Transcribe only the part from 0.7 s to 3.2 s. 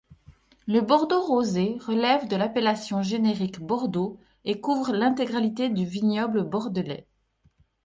bordeaux rosé relève de l'appellation